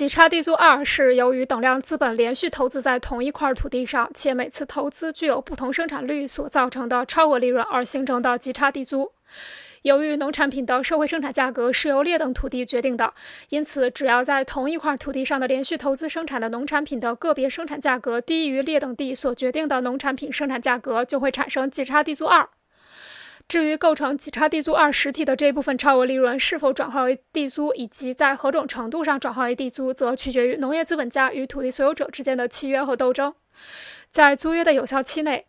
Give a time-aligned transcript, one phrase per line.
[0.00, 9.12] 极差地租二是由于等量资本连续投资在同一块土地上，且每次投资具有不同生产率所造成的超额利润而形成的极差地租。
[9.82, 13.12] 由于农产品的社会生产价格是由劣等土地决定的，
[13.50, 22.48] 因此只要在同一块土地上的连续投资生产的农产品的个别生产价格低于劣等地所决定的农产品生产价格，就会产生极差地租二。
[23.50, 33.34] 至于构成极差地租二实体的这部分超额利润是否转化为地租，以及在何种程度上转化为地租，则取决于农业资本家与土地所有者之间的契约和斗争。
[34.12, 35.46] 在租约的有效期内，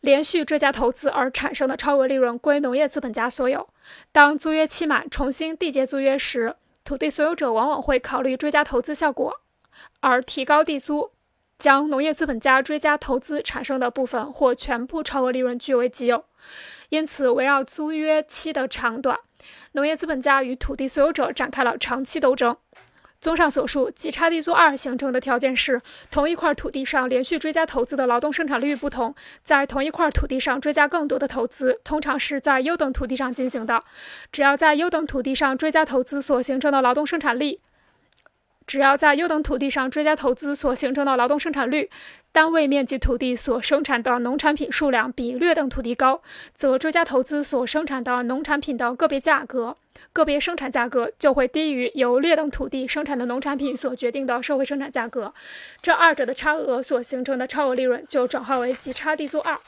[0.00, 3.68] 连续追加投资而产生的超额利润归农业资本家所有。
[4.10, 9.40] 当租约期满重新缔结租约时，土地所有者往往会考虑追加投资效果，
[10.00, 11.12] 而提高地租，
[11.56, 16.24] 将农业资本家追加投资产生的部分或全部超额利润据为己有。
[16.90, 19.18] 因此，围绕租约期的长短，
[19.72, 22.56] 农业资本家与土地所有者展开了长期斗争。
[23.20, 33.82] 综上所述，极差地租二形成的条件是，同一块土地上连续追加投资的劳动生产率不同，在同一块土地上追加更多的投资，通常是在优等土地上进行的。
[34.30, 37.60] 只要在优等土地上追加投资所形成的劳动生产力。
[38.68, 41.88] 只要在优等土地上追加投资所形成的劳动生产率，
[42.32, 46.20] 单位面积土地所生产的农产品数量比劣等土地高，
[46.54, 49.74] 则追加投资所生产的农产品的个别价格、
[50.12, 55.32] 个别生产价格就会低于由劣等土地生产的农产品所决定的社会生产价格，
[55.80, 59.58] 这二者的差额所形成的超额利润就转化为极差地租二。